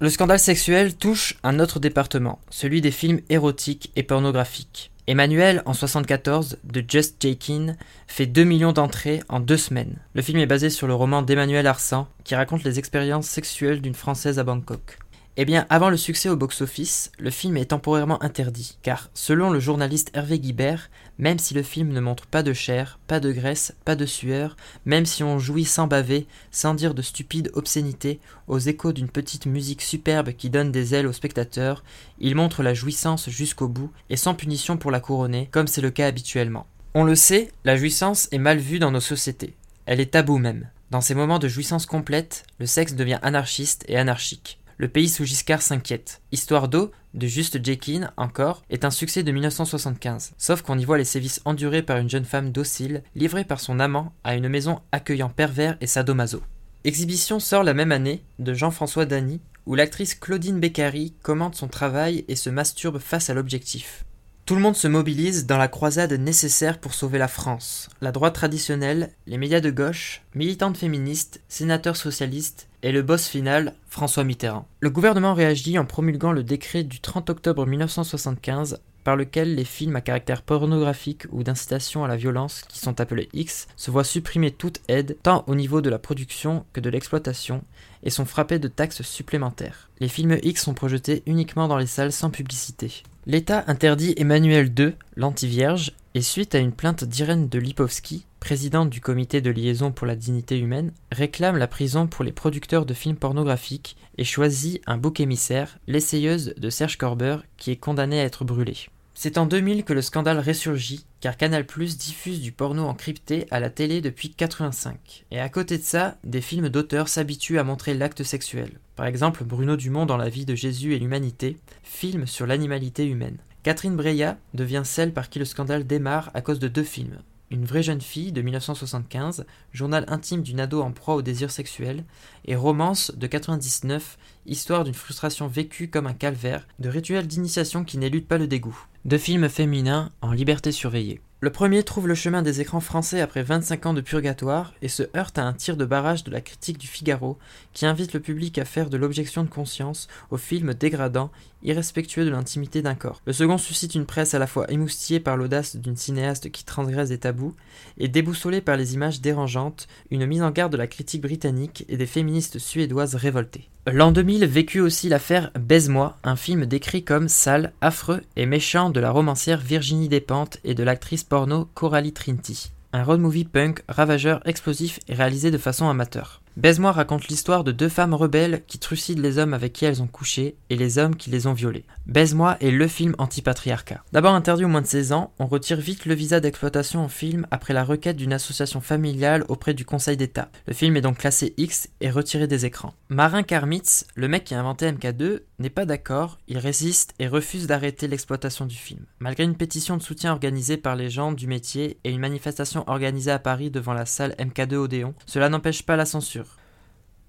Le 0.01 0.11
scandale 0.11 0.41
sexuel 0.41 0.97
touche 0.97 1.39
un 1.43 1.61
autre 1.61 1.81
département, 1.81 2.41
celui 2.51 2.81
des 2.81 2.91
films 2.91 3.21
érotiques 3.31 3.93
et 3.97 4.03
pornographiques. 4.03 4.91
Emmanuel, 5.07 5.63
en 5.67 5.75
74, 5.75 6.59
de 6.65 6.83
Just 6.87 7.17
Jakin, 7.21 7.77
fait 8.07 8.25
2 8.27 8.43
millions 8.45 8.73
d'entrées 8.73 9.23
en 9.29 9.39
deux 9.39 9.59
semaines. 9.59 9.99
Le 10.15 10.23
film 10.23 10.39
est 10.39 10.47
basé 10.47 10.71
sur 10.71 10.87
le 10.87 10.95
roman 10.95 11.21
d'Emmanuel 11.21 11.67
Arsan, 11.67 12.09
qui 12.25 12.35
raconte 12.35 12.65
les 12.65 12.79
expériences 12.79 13.27
sexuelles 13.27 13.83
d'une 13.83 13.95
Française 13.95 14.39
à 14.39 14.45
Bangkok. 14.45 14.99
Eh 15.37 15.45
bien, 15.45 15.67
avant 15.69 15.91
le 15.91 15.97
succès 15.97 16.29
au 16.29 16.37
box-office, 16.37 17.11
le 17.19 17.31
film 17.31 17.57
est 17.57 17.67
temporairement 17.67 18.23
interdit, 18.23 18.79
car 18.83 19.11
selon 19.15 19.51
le 19.51 19.59
journaliste 19.59 20.13
Hervé 20.15 20.39
Guibert, 20.39 20.91
même 21.19 21.41
si 21.41 21.55
le 21.55 21.65
film 21.65 21.89
ne 21.89 21.99
montre 21.99 22.27
pas 22.27 22.45
de 22.45 22.53
chair, 22.53 23.01
pas 23.09 23.19
de 23.19 23.33
graisse, 23.33 23.75
pas 23.85 23.97
de 23.97 24.07
sueur, 24.07 24.57
même 24.85 25.07
si 25.07 25.25
on 25.25 25.41
jouit 25.41 25.65
sans 25.65 25.89
baver, 25.89 26.29
sans 26.53 26.75
dire 26.75 26.95
de 26.95 27.03
stupides 27.03 27.51
obscénités, 27.55 28.21
aux 28.47 28.61
échos 28.61 28.93
d'une 28.93 29.09
petite 29.09 29.47
musique 29.47 29.83
superbe 29.83 30.35
qui 30.35 30.51
donne 30.51 30.71
des 30.71 30.95
ailes 30.95 31.09
aux 31.09 31.13
spectateurs, 31.13 31.83
il 32.21 32.37
montre 32.37 32.63
la 32.63 32.73
jouissance 32.73 33.29
jusqu'au 33.29 33.67
bout, 33.67 33.91
et 34.11 34.17
sans 34.17 34.35
punition 34.35 34.77
pour 34.77 34.93
la 34.93 35.01
couronner, 35.01 35.49
comme 35.51 35.67
c'est 35.67 35.81
le 35.81 35.91
cas 35.91 36.07
habituellement. 36.07 36.69
On 36.95 37.03
le 37.03 37.17
sait, 37.17 37.51
la 37.65 37.77
jouissance 37.77 38.29
est 38.31 38.39
mal 38.39 38.59
vue 38.59 38.79
dans 38.79 38.93
nos 38.93 39.01
sociétés. 39.01 39.57
Elle 39.87 39.99
est 39.99 40.13
taboue 40.13 40.39
même. 40.39 40.69
Dans 40.93 41.01
ces 41.01 41.17
moments 41.17 41.41
de 41.41 41.49
jouissance 41.49 41.87
complète, 41.87 42.45
le 42.61 42.67
sexe 42.67 42.95
devient 42.95 43.19
anarchiste 43.23 43.85
et 43.89 43.97
anarchique. 43.97 44.61
Le 44.85 44.91
pays 44.91 45.09
sous 45.09 45.25
Giscard 45.25 45.63
s'inquiète. 45.63 46.21
Histoire 46.31 46.69
d'eau, 46.69 46.91
de 47.15 47.27
Juste 47.27 47.65
Jekin, 47.65 48.13
encore, 48.19 48.63
est 48.69 48.85
un 48.85 48.91
succès 48.91 49.23
de 49.23 49.33
1975. 49.33 50.35
Sauf 50.37 50.61
qu'on 50.61 50.79
y 50.79 50.85
voit 50.85 50.99
les 50.99 51.07
sévices 51.07 51.41
endurés 51.47 51.81
par 51.81 51.97
une 51.97 52.11
jeune 52.11 52.27
femme 52.27 52.53
docile, 52.53 53.03
livrée 53.15 53.45
par 53.45 53.61
son 53.61 53.81
amant 53.81 54.13
à 54.25 54.35
une 54.35 54.51
maison 54.51 54.83
accueillant 54.93 55.31
pervers 55.31 55.79
et 55.81 55.87
sadomaso. 55.87 56.43
Exhibition 56.85 57.41
sort 57.41 57.65
la 57.65 57.73
même 57.73 57.93
année 57.93 58.25
de 58.39 58.53
Jean-François 58.53 59.07
Dany, 59.07 59.41
où 59.65 59.75
l'actrice 59.75 60.15
Claudine 60.15 60.61
Beccari 60.61 61.15
commente 61.23 61.55
son 61.55 61.69
travail 61.69 62.27
et 62.29 62.37
se 62.37 62.51
masturbe 62.51 62.99
face 62.99 63.31
à 63.31 63.35
l'objectif. 63.35 64.05
Tout 64.45 64.55
le 64.55 64.61
monde 64.61 64.77
se 64.77 64.89
mobilise 64.89 65.47
dans 65.47 65.57
la 65.57 65.69
croisade 65.69 66.13
nécessaire 66.13 66.79
pour 66.79 66.93
sauver 66.93 67.17
la 67.17 67.29
France. 67.29 67.89
La 68.03 68.13
droite 68.13 68.35
traditionnelle, 68.35 69.13
les 69.27 69.39
médias 69.39 69.61
de 69.61 69.71
gauche, 69.71 70.21
militantes 70.35 70.77
féministes, 70.77 71.41
sénateurs 71.49 71.97
socialistes 71.97 72.69
et 72.85 72.93
le 72.93 73.01
boss 73.01 73.27
final, 73.27 73.73
François 73.89 74.25
Mitterrand. 74.25 74.69
Le 74.81 74.91
gouvernement 74.91 75.33
réagit 75.33 75.79
en 75.79 75.87
promulguant 75.87 76.33
le 76.33 76.43
décret 76.43 76.85
du 76.85 77.01
30 77.01 77.31
octobre 77.31 77.67
1975 77.67 78.79
par 79.05 79.17
lequel 79.17 79.55
les 79.55 79.65
films 79.65 79.97
à 79.97 80.03
caractère 80.03 80.43
pornographique 80.43 81.23
ou 81.33 81.43
d'incitation 81.43 82.05
à 82.05 82.09
la 82.09 82.17
violence, 82.17 82.63
qui 82.69 82.79
sont 82.79 83.01
appelés 83.01 83.31
X, 83.33 83.69
se 83.77 83.91
voient 83.91 84.05
supprimer 84.05 84.51
toute 84.51 84.81
aide, 84.89 85.17
tant 85.23 85.45
au 85.47 85.55
niveau 85.55 85.81
de 85.81 85.89
la 85.89 85.99
production 85.99 86.67
que 86.75 86.81
de 86.81 86.91
l'exploitation, 86.91 87.65
et 88.03 88.11
sont 88.11 88.27
frappés 88.27 88.59
de 88.59 88.69
taxes 88.69 89.03
supplémentaires. 89.03 89.89
Les 90.01 90.09
films 90.09 90.39
X 90.43 90.63
sont 90.63 90.75
projetés 90.75 91.23
uniquement 91.25 91.69
dans 91.69 91.79
les 91.79 91.87
salles 91.87 92.13
sans 92.13 92.31
publicité. 92.31 93.03
L'État 93.27 93.65
interdit 93.67 94.15
Emmanuel 94.19 94.71
II, 94.79 94.93
l'anti-vierge, 95.17 95.93
et 96.15 96.23
suite 96.23 96.55
à 96.55 96.59
une 96.59 96.73
plainte 96.73 97.05
d'Irène 97.05 97.49
de 97.49 97.59
Lipovski, 97.59 98.27
présidente 98.45 98.91
du 98.91 99.01
comité 99.01 99.41
de 99.41 99.49
liaison 99.49 99.91
pour 99.91 100.07
la 100.07 100.17
dignité 100.17 100.59
humaine, 100.59 100.93
réclame 101.11 101.57
la 101.57 101.67
prison 101.67 102.07
pour 102.07 102.27
les 102.27 102.31
producteurs 102.31 102.85
de 102.85 102.93
films 102.93 103.17
pornographiques 103.17 103.97
et 104.19 104.25
choisit 104.25 104.83
un 104.87 104.99
bouc 104.99 105.19
émissaire, 105.19 105.79
l'essayeuse 105.87 106.53
de 106.59 106.69
Serge 106.69 106.99
Corber, 106.99 107.39
qui 107.57 107.71
est 107.71 107.77
condamnée 107.77 108.21
à 108.21 108.25
être 108.25 108.45
brûlée. 108.45 108.77
C'est 109.15 109.39
en 109.39 109.47
2000 109.47 109.85
que 109.85 109.95
le 109.95 110.03
scandale 110.03 110.41
ressurgit, 110.41 111.07
car 111.23 111.39
Canal 111.39 111.65
diffuse 111.65 112.43
du 112.43 112.53
porno 112.53 112.85
encrypté 112.85 113.47
à 113.51 113.61
la 113.61 113.71
télé 113.71 114.03
depuis 114.03 114.29
85. 114.29 115.25
Et 115.31 115.41
à 115.41 115.49
côté 115.49 115.79
de 115.79 115.83
ça, 115.83 116.19
des 116.23 116.43
films 116.43 116.69
d'auteurs 116.69 117.09
s'habituent 117.09 117.59
à 117.59 117.65
montrer 117.65 117.95
l'acte 117.95 118.25
sexuel. 118.25 118.73
Par 118.95 119.07
exemple, 119.07 119.45
Bruno 119.45 119.77
Dumont 119.77 120.05
dans 120.05 120.19
La 120.19 120.29
vie 120.29 120.45
de 120.45 120.55
Jésus 120.55 120.93
et 120.93 120.99
l'humanité, 120.99 121.57
film 121.83 122.27
sur 122.27 122.47
l'animalité 122.47 123.07
humaine. 123.07 123.39
Catherine 123.63 123.97
Breillat 123.97 124.37
devient 124.53 124.83
celle 124.85 125.15
par 125.15 125.31
qui 125.31 125.39
le 125.39 125.47
scandale 125.47 125.87
démarre 125.87 126.31
à 126.35 126.43
cause 126.43 126.59
de 126.59 126.69
deux 126.69 126.83
films, 126.83 127.17
une 127.51 127.65
vraie 127.65 127.83
jeune 127.83 128.01
fille 128.01 128.33
de 128.33 128.43
1975, 128.43 129.47
journal 129.73 130.05
intime 130.09 130.43
d'une 130.43 130.61
ado 130.61 130.83
en 130.83 130.93
proie 130.93 131.15
au 131.15 131.23
désir 131.23 131.51
sexuel, 131.51 132.05
et 132.45 132.57
Romance 132.57 133.13
de 133.17 133.27
99, 133.27 134.19
histoire 134.47 134.85
d'une 134.85 134.95
frustration 134.95 135.47
vécue 135.47 135.89
comme 135.89 136.07
un 136.07 136.15
calvaire, 136.15 136.67
de 136.79 136.89
rituel 136.89 137.27
d'initiation 137.27 137.85
qui 137.85 137.99
n'élude 137.99 138.27
pas 138.27 138.39
le 138.39 138.47
dégoût. 138.47 138.87
Deux 139.05 139.19
films 139.19 139.49
féminins 139.49 140.11
en 140.23 140.33
liberté 140.33 140.73
surveillée. 140.73 141.21
Le 141.45 141.53
premier 141.53 141.83
trouve 141.83 142.09
le 142.09 142.15
chemin 142.15 142.41
des 142.41 142.63
écrans 142.63 142.81
français 142.81 143.21
après 143.21 143.43
25 143.43 143.85
ans 143.85 143.93
de 143.93 144.01
purgatoire 144.01 144.73
et 144.81 144.89
se 144.89 145.03
heurte 145.15 145.37
à 145.37 145.45
un 145.45 145.53
tir 145.53 145.77
de 145.77 145.85
barrage 145.85 146.25
de 146.25 146.31
la 146.31 146.41
critique 146.41 146.79
du 146.79 146.87
Figaro 146.87 147.37
qui 147.75 147.85
invite 147.85 148.15
le 148.15 148.21
public 148.21 148.57
à 148.57 148.65
faire 148.65 148.89
de 148.89 148.97
l'objection 148.97 149.45
de 149.45 149.51
conscience 149.51 150.09
aux 150.31 150.39
films 150.39 150.73
dégradants, 150.73 151.31
irrespectueux 151.63 152.25
de 152.25 152.31
l'intimité 152.31 152.81
d'un 152.81 152.95
corps. 152.95 153.21
Le 153.27 153.35
second 153.35 153.59
suscite 153.59 153.95
une 153.95 154.07
presse 154.07 154.33
à 154.33 154.39
la 154.39 154.47
fois 154.47 154.71
émoustillée 154.71 155.21
par 155.21 155.37
l'audace 155.37 155.77
d'une 155.77 155.99
cinéaste 155.99 156.51
qui 156.51 156.65
transgresse 156.65 157.11
des 157.11 157.19
tabous 157.19 157.55
et 157.99 158.09
déboussolée 158.09 158.63
par 158.63 158.79
les 158.79 158.95
images 158.95 159.21
dérangeantes, 159.21 159.87
une 160.11 160.25
mise 160.25 160.43
en 160.43 160.51
garde 160.51 160.73
de 160.73 160.79
la 160.79 160.87
critique 160.87 161.21
britannique 161.21 161.85
et 161.91 161.99
des 161.99 162.07
féministes 162.07 162.59
suédoises 162.59 163.17
révoltées. 163.17 163.69
L'an 163.87 164.13
2000 164.13 164.47
vécut 164.47 164.81
aussi 164.81 165.11
l'affaire 165.11 165.51
Baise-moi, 165.61 166.17
un 166.25 166.37
film 166.37 166.65
décrit 166.65 167.05
comme 167.05 167.29
sale, 167.29 167.75
affreux 167.83 168.23
et 168.35 168.47
méchant 168.47 168.89
de 168.89 168.99
la 168.99 169.11
romancière 169.11 169.61
Virginie 169.61 170.09
Despentes 170.09 170.57
et 170.65 170.75
de 170.75 170.83
l'actrice 170.83 171.23
porno 171.35 171.69
Coralie 171.75 172.13
Trinity. 172.13 172.71
Un 172.93 173.03
road 173.03 173.19
movie 173.19 173.45
punk, 173.45 173.83
ravageur, 173.89 174.41
explosif 174.47 175.01
et 175.09 175.15
réalisé 175.15 175.51
de 175.51 175.59
façon 175.59 175.89
amateur. 175.89 176.44
Baise-moi 176.57 176.93
raconte 176.93 177.27
l'histoire 177.27 177.65
de 177.65 177.73
deux 177.73 177.89
femmes 177.89 178.15
rebelles 178.15 178.63
qui 178.69 178.79
trucident 178.79 179.21
les 179.21 179.39
hommes 179.39 179.55
avec 179.55 179.73
qui 179.73 179.87
elles 179.87 180.03
ont 180.03 180.07
couché 180.07 180.57
et 180.71 180.77
les 180.77 180.99
hommes 180.99 181.17
qui 181.17 181.29
les 181.29 181.49
ont 181.49 181.53
violées. 181.53 181.85
Baise-moi 182.07 182.57
est 182.61 182.71
le 182.71 182.87
film 182.87 183.17
anti-patriarcat. 183.19 184.05
D'abord 184.13 184.35
interdit 184.35 184.65
au 184.65 184.69
moins 184.69 184.81
de 184.81 184.87
16 184.87 185.13
ans, 185.13 185.33
on 185.41 185.47
retire 185.47 185.81
vite 185.81 186.07
le 186.07 186.15
visa 186.15 186.39
d'exploitation 186.39 187.01
en 187.01 187.09
film 187.09 187.45
après 187.51 187.75
la 187.75 187.83
requête 187.83 188.17
d'une 188.17 188.33
association 188.33 188.81
familiale 188.81 189.45
auprès 189.49 189.75
du 189.75 189.85
Conseil 189.85 190.17
d'État. 190.17 190.49
Le 190.69 190.75
film 190.75 190.97
est 190.97 191.01
donc 191.01 191.19
classé 191.19 191.55
X 191.57 191.89
et 192.01 192.09
retiré 192.09 192.47
des 192.47 192.67
écrans. 192.67 192.95
Marin 193.09 193.43
Karmitz, 193.43 194.07
le 194.15 194.29
mec 194.29 194.45
qui 194.45 194.55
a 194.55 194.61
inventé 194.61 194.89
MK2, 194.93 195.41
n'est 195.59 195.71
pas 195.71 195.87
d'accord, 195.87 196.39
il 196.47 196.59
résiste 196.59 197.15
et 197.19 197.27
refuse 197.27 197.67
d'arrêter 197.67 198.07
l'exploitation 198.09 198.67
du 198.67 198.77
film. 198.77 199.05
Malgré 199.19 199.45
une 199.45 199.57
pétition 199.57 199.97
de 199.97 200.03
soutien 200.03 200.33
organisée 200.33 200.77
par 200.77 200.97
les 200.97 201.11
gens 201.11 201.33
du 201.33 201.47
métier 201.47 201.99
et 202.05 202.11
une 202.11 202.21
manifestation 202.21 202.85
organisée 202.89 203.31
à 203.31 203.39
Paris 203.39 203.71
devant 203.71 203.93
la 203.93 204.07
salle 204.07 204.35
MK2 204.39 204.75
Odéon, 204.75 205.15
cela 205.27 205.49
n'empêche 205.49 205.83
pas 205.85 205.97
la 205.97 206.07
censure. 206.07 206.44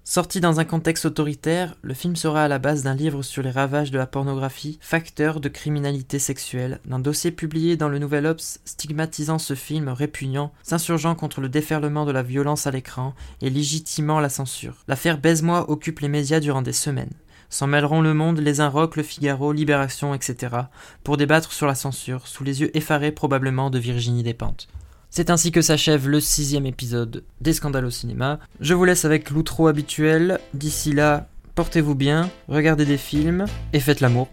Sorti 0.08 0.38
dans 0.38 0.60
un 0.60 0.64
contexte 0.64 1.04
autoritaire, 1.04 1.74
le 1.82 1.92
film 1.92 2.14
sera 2.14 2.44
à 2.44 2.48
la 2.48 2.60
base 2.60 2.84
d'un 2.84 2.94
livre 2.94 3.22
sur 3.22 3.42
les 3.42 3.50
ravages 3.50 3.90
de 3.90 3.98
la 3.98 4.06
pornographie, 4.06 4.78
facteur 4.80 5.40
de 5.40 5.48
criminalité 5.48 6.20
sexuelle, 6.20 6.78
d'un 6.84 7.00
dossier 7.00 7.32
publié 7.32 7.76
dans 7.76 7.88
le 7.88 7.98
Nouvel 7.98 8.26
Obs 8.26 8.60
stigmatisant 8.64 9.40
ce 9.40 9.54
film 9.54 9.88
répugnant, 9.88 10.52
s'insurgeant 10.62 11.16
contre 11.16 11.40
le 11.40 11.48
déferlement 11.48 12.06
de 12.06 12.12
la 12.12 12.22
violence 12.22 12.68
à 12.68 12.70
l'écran 12.70 13.16
et 13.42 13.50
légitimant 13.50 14.20
la 14.20 14.28
censure. 14.28 14.76
L'affaire 14.86 15.18
Baise-moi 15.18 15.68
occupe 15.68 15.98
les 15.98 16.08
médias 16.08 16.38
durant 16.38 16.62
des 16.62 16.72
semaines. 16.72 17.14
S'en 17.50 17.66
mêleront 17.66 18.00
Le 18.00 18.14
Monde, 18.14 18.38
Les 18.38 18.60
Inrocks, 18.60 18.94
Le 18.94 19.02
Figaro, 19.02 19.52
Libération, 19.52 20.14
etc. 20.14 20.54
pour 21.02 21.16
débattre 21.16 21.52
sur 21.52 21.66
la 21.66 21.74
censure, 21.74 22.28
sous 22.28 22.44
les 22.44 22.60
yeux 22.60 22.76
effarés 22.76 23.10
probablement 23.10 23.70
de 23.70 23.80
Virginie 23.80 24.22
Despentes. 24.22 24.68
C'est 25.16 25.30
ainsi 25.30 25.50
que 25.50 25.62
s'achève 25.62 26.10
le 26.10 26.20
sixième 26.20 26.66
épisode 26.66 27.24
des 27.40 27.54
Scandales 27.54 27.86
au 27.86 27.90
cinéma. 27.90 28.38
Je 28.60 28.74
vous 28.74 28.84
laisse 28.84 29.06
avec 29.06 29.30
l'outro 29.30 29.66
habituel. 29.66 30.40
D'ici 30.52 30.92
là, 30.92 31.26
portez-vous 31.54 31.94
bien, 31.94 32.28
regardez 32.48 32.84
des 32.84 32.98
films 32.98 33.46
et 33.72 33.80
faites 33.80 34.00
l'amour. 34.00 34.28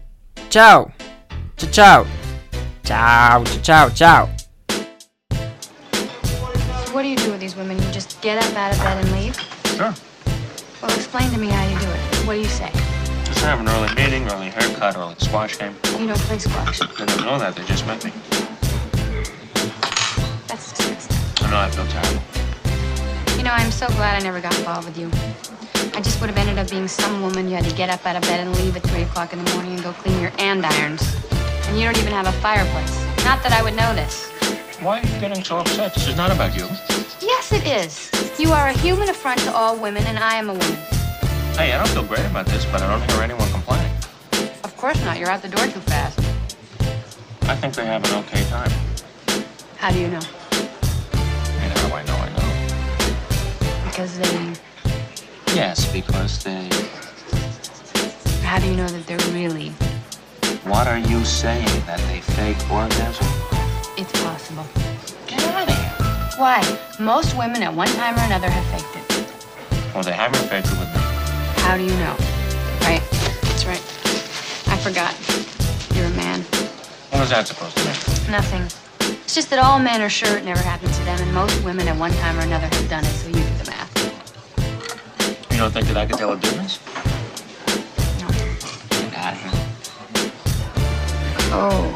Ciao 0.50 0.88
Ciao 1.56 1.70
ciao 1.72 2.04
Ciao 2.84 3.44
ciao 3.62 3.90
ciao 3.92 4.28
What 6.92 7.04
do 7.04 7.08
you 7.08 7.16
do 7.16 7.32
with 7.32 7.40
these 7.40 7.56
women? 7.56 7.78
You 7.78 7.90
just 7.90 8.20
get 8.20 8.36
up 8.36 8.54
out 8.54 8.74
of 8.74 8.78
bed 8.80 9.02
and 9.02 9.10
leave? 9.12 9.34
Sure. 9.78 9.94
Well, 10.82 10.94
explain 10.94 11.30
to 11.30 11.38
me 11.38 11.48
how 11.48 11.66
you 11.66 11.78
do 11.78 11.86
it. 11.86 12.26
What 12.26 12.34
do 12.34 12.40
you 12.40 12.50
say? 12.50 12.70
Just 13.24 13.40
have 13.40 13.58
an 13.58 13.70
early 13.70 13.88
meeting, 13.94 14.30
early 14.30 14.50
haircut, 14.50 14.98
early 14.98 15.14
squash 15.16 15.58
game. 15.58 15.74
You 15.98 16.08
don't 16.08 16.20
play 16.28 16.38
squash. 16.38 16.80
They 16.80 17.06
don't 17.06 17.24
know 17.24 17.38
that, 17.38 17.56
they 17.56 17.64
just 17.64 17.86
met 17.86 18.04
me. 18.04 18.12
Know 21.54 21.60
I 21.60 21.70
feel 21.70 21.86
terrible. 21.86 23.38
You 23.38 23.44
know, 23.44 23.52
I'm 23.52 23.70
so 23.70 23.86
glad 23.94 24.20
I 24.20 24.24
never 24.24 24.40
got 24.40 24.58
involved 24.58 24.88
with 24.88 24.98
you. 24.98 25.06
I 25.96 26.02
just 26.02 26.20
would 26.20 26.28
have 26.28 26.36
ended 26.36 26.58
up 26.58 26.68
being 26.68 26.88
some 26.88 27.22
woman 27.22 27.48
you 27.48 27.54
had 27.54 27.64
to 27.64 27.74
get 27.76 27.88
up 27.90 28.04
out 28.04 28.16
of 28.16 28.22
bed 28.22 28.40
and 28.40 28.52
leave 28.56 28.76
at 28.76 28.82
3 28.82 29.02
o'clock 29.02 29.32
in 29.32 29.44
the 29.44 29.48
morning 29.52 29.74
and 29.74 29.82
go 29.82 29.92
clean 29.92 30.20
your 30.20 30.32
andirons. 30.32 31.02
And 31.68 31.78
you 31.78 31.84
don't 31.84 31.96
even 31.98 32.12
have 32.12 32.26
a 32.26 32.32
fireplace. 32.42 32.92
Not 33.24 33.40
that 33.44 33.52
I 33.52 33.62
would 33.62 33.76
know 33.76 33.94
this. 33.94 34.30
Why 34.80 34.98
are 34.98 35.06
you 35.06 35.20
getting 35.20 35.44
so 35.44 35.58
upset? 35.58 35.94
This 35.94 36.08
is 36.08 36.16
not 36.16 36.32
about 36.32 36.56
you. 36.56 36.66
Yes, 37.22 37.52
it 37.52 37.64
is. 37.64 38.10
You 38.36 38.50
are 38.50 38.68
a 38.68 38.72
human 38.72 39.08
affront 39.08 39.38
to 39.42 39.54
all 39.54 39.78
women, 39.78 40.02
and 40.06 40.18
I 40.18 40.34
am 40.34 40.50
a 40.50 40.54
woman. 40.54 40.78
Hey, 41.54 41.72
I 41.72 41.78
don't 41.78 41.88
feel 41.88 42.04
great 42.04 42.26
about 42.26 42.46
this, 42.46 42.64
but 42.66 42.82
I 42.82 42.88
don't 42.90 43.10
hear 43.12 43.22
anyone 43.22 43.48
complaining. 43.50 43.92
Of 44.64 44.76
course 44.76 45.00
not. 45.04 45.20
You're 45.20 45.30
out 45.30 45.42
the 45.42 45.48
door 45.48 45.66
too 45.66 45.80
fast. 45.86 46.18
I 47.42 47.54
think 47.54 47.74
they 47.74 47.86
have 47.86 48.02
an 48.10 48.24
okay 48.24 48.42
time. 48.50 48.72
How 49.76 49.92
do 49.92 50.00
you 50.00 50.08
know? 50.08 50.20
Because 53.94 54.18
they. 54.18 54.52
Yes, 55.54 55.92
because 55.92 56.42
they... 56.42 56.68
How 58.42 58.58
do 58.58 58.66
you 58.66 58.74
know 58.74 58.88
that 58.88 59.06
they're 59.06 59.32
really. 59.32 59.68
What 60.66 60.88
are 60.88 60.98
you 60.98 61.24
saying? 61.24 61.68
That 61.86 62.00
they 62.08 62.18
fake 62.18 62.58
orgasm? 62.68 63.24
It's 63.96 64.10
possible. 64.20 64.66
Get 65.28 65.44
out 65.44 65.68
of 65.68 65.76
here. 65.76 66.40
Why? 66.40 66.60
Most 66.98 67.36
women 67.36 67.62
at 67.62 67.72
one 67.72 67.86
time 67.86 68.16
or 68.16 68.22
another 68.22 68.50
have 68.50 68.66
faked 68.82 68.96
it. 68.96 69.94
Well, 69.94 70.02
they 70.02 70.10
haven't 70.10 70.42
faked 70.48 70.66
it 70.66 70.78
with 70.80 70.88
me. 70.92 71.00
How 71.62 71.76
do 71.76 71.84
you 71.84 71.94
know? 72.02 72.16
Right. 72.80 73.02
That's 73.42 73.64
right. 73.64 73.84
I 74.66 74.76
forgot. 74.82 75.14
You're 75.94 76.06
a 76.06 76.16
man. 76.16 76.40
What 77.10 77.20
was 77.20 77.30
that 77.30 77.46
supposed 77.46 77.76
to 77.76 77.84
mean? 77.84 78.32
Nothing. 78.32 78.62
It's 79.22 79.36
just 79.36 79.50
that 79.50 79.58
all 79.58 79.78
men 79.78 80.02
are 80.02 80.10
sure 80.10 80.36
it 80.36 80.44
never 80.44 80.62
happened 80.62 80.92
to 80.94 81.04
them, 81.04 81.20
and 81.20 81.32
most 81.32 81.62
women 81.64 81.86
at 81.86 81.96
one 81.96 82.10
time 82.12 82.36
or 82.38 82.42
another 82.42 82.66
have 82.66 82.88
done 82.88 83.04
it, 83.04 83.12
so 83.14 83.28
you 83.28 83.34
do 83.34 83.40
the 83.40 83.43
math. 83.43 83.43
You 85.54 85.60
don't 85.60 85.70
think 85.70 85.86
that 85.86 85.96
I 85.96 86.04
could 86.04 86.18
tell 86.18 86.32
a 86.32 86.36
difference? 86.36 86.80
No. 88.20 88.26
Get 88.90 89.14
out 89.14 89.34
of 89.34 89.40
here. 89.40 89.52
Oh. 91.54 91.94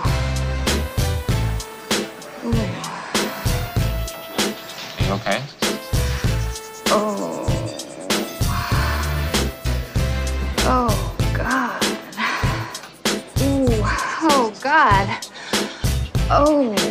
Ooh. 2.45 2.55
Are 4.95 5.05
you 5.05 5.13
okay? 5.15 5.43
Oh. 6.87 7.49
Oh, 10.61 10.95
God. 11.35 11.83
Ooh. 13.43 13.83
Oh, 14.23 14.53
God. 14.63 15.07
Oh. 16.31 16.77
Oh. 16.77 16.88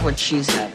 I'll 0.00 0.06
have 0.06 0.12
what 0.12 0.18
she's 0.18 0.48
had. 0.48 0.69